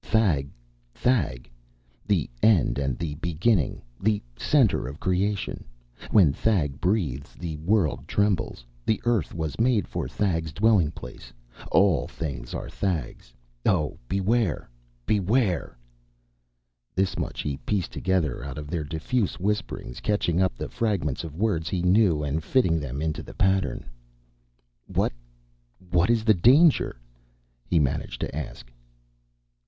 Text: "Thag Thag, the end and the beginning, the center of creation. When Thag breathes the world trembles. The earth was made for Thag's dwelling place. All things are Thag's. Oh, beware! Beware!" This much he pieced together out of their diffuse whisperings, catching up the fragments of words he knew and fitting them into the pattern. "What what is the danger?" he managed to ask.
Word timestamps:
"Thag 0.03 0.49
Thag, 0.95 1.47
the 2.07 2.27
end 2.41 2.79
and 2.79 2.97
the 2.97 3.13
beginning, 3.21 3.83
the 4.01 4.19
center 4.35 4.87
of 4.87 4.99
creation. 4.99 5.63
When 6.09 6.33
Thag 6.33 6.81
breathes 6.81 7.35
the 7.35 7.55
world 7.57 8.07
trembles. 8.07 8.65
The 8.83 8.99
earth 9.05 9.31
was 9.35 9.59
made 9.59 9.87
for 9.87 10.07
Thag's 10.07 10.53
dwelling 10.53 10.89
place. 10.89 11.31
All 11.71 12.07
things 12.07 12.55
are 12.55 12.67
Thag's. 12.67 13.31
Oh, 13.63 13.99
beware! 14.07 14.67
Beware!" 15.05 15.77
This 16.95 17.15
much 17.19 17.41
he 17.43 17.57
pieced 17.57 17.91
together 17.91 18.43
out 18.43 18.57
of 18.57 18.69
their 18.71 18.83
diffuse 18.83 19.39
whisperings, 19.39 19.99
catching 19.99 20.41
up 20.41 20.55
the 20.55 20.67
fragments 20.67 21.23
of 21.23 21.35
words 21.37 21.69
he 21.69 21.83
knew 21.83 22.23
and 22.23 22.43
fitting 22.43 22.79
them 22.79 23.03
into 23.03 23.21
the 23.21 23.35
pattern. 23.35 23.85
"What 24.87 25.13
what 25.91 26.09
is 26.09 26.23
the 26.23 26.33
danger?" 26.33 26.99
he 27.67 27.77
managed 27.77 28.19
to 28.21 28.35
ask. 28.35 28.71